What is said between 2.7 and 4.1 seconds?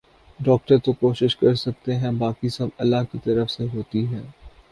اللہ کی طرف سے ھوتی